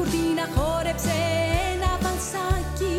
Αθήνα 0.00 0.48
χόρεψε 0.54 1.16
ένα 1.72 1.98
βαλσάκι 2.02 2.96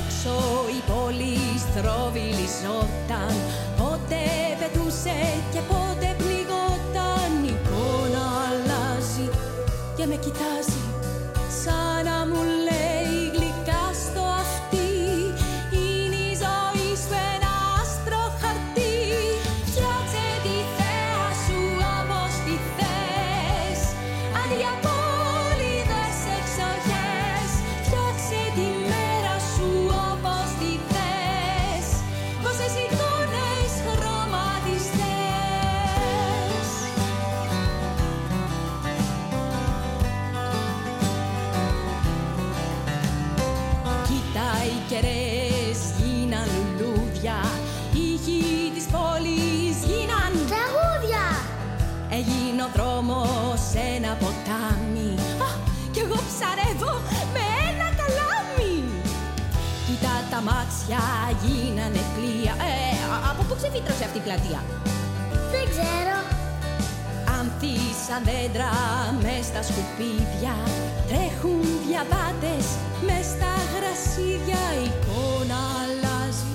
Έξω 0.00 0.34
η 0.78 0.80
πόλη 0.90 1.38
στροβιλιζόταν. 1.64 3.34
Πότε 3.76 4.20
πετούσε 4.58 5.18
και 5.52 5.60
πότε 5.70 6.14
πληγόταν 6.18 7.44
Η 7.44 7.54
εικόνα 7.54 8.24
αλλάζει 8.48 9.28
και 9.96 10.06
με 10.06 10.14
κοιτάζει 10.14 10.82
Σαν 11.62 12.04
να 12.04 12.26
μου 12.26 12.42
λέει 12.42 12.85
Η 48.26 48.30
γη 48.30 48.70
της 48.74 48.86
πόλης 48.94 49.76
γίναν. 49.88 50.32
Τραγούδια! 50.52 51.24
Έγινε 52.18 52.60
ο 52.68 52.70
δρόμος 52.76 53.62
ένα 53.94 54.10
ποτάμι. 54.22 55.10
Α, 55.46 55.48
Κι 55.92 56.00
εγώ 56.04 56.18
ψαρεύω 56.30 56.92
με 57.34 57.44
ένα 57.68 57.88
καλάμι. 58.00 58.74
Κοίτα 59.86 60.14
τα 60.32 60.40
μάτια 60.48 61.02
γίνανε 61.42 62.02
πλοία. 62.14 62.54
Ε, 62.70 62.74
α- 63.14 63.22
από 63.30 63.40
πού 63.46 63.54
ξεφύτρωσε 63.60 64.04
αυτή 64.08 64.18
η 64.22 64.24
πλατεία; 64.26 64.60
Δεν 65.52 65.64
ξέρω. 65.72 66.18
Ανθίσαν 67.38 68.20
δέντρα 68.28 68.70
μες 69.22 69.44
στα 69.50 69.62
σκουπίδια 69.68 70.54
Τρέχουν 71.08 71.62
διαβάτες 71.86 72.66
μες 73.06 73.26
στα 73.34 73.52
γρασίδια. 73.72 74.62
Η 74.82 74.84
εικόνα 74.90 75.60
αλλάζει 75.80 76.50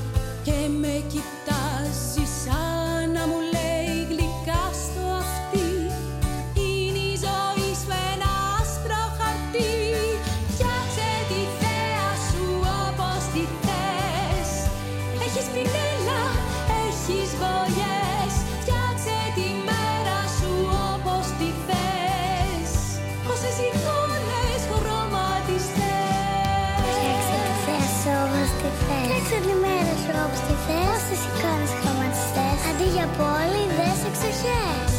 και 0.46 0.58
με 0.82 0.94
κοιτάζει 1.12 1.61
Σαν 1.92 2.21
θες. 29.32 29.40
Φτιάξε 29.40 29.50
τη 29.50 29.56
μέρα 29.66 29.94
σου 30.04 30.12
όπως 30.26 30.40
τη 30.48 30.56
θες. 30.66 30.86
Πόσες 30.88 31.22
εικόνες 31.28 31.72
χρωματιστές; 31.80 32.60
Αντί 32.70 32.88
για 32.96 33.08
πόλη, 33.20 33.64
δες 33.78 34.00
εξοχές. 34.10 34.92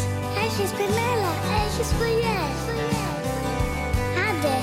Έχεις 0.45 0.71
πινέλα, 0.77 1.33
έχεις 1.65 1.89
φωλιές. 1.99 2.59
Άντε. 4.27 4.57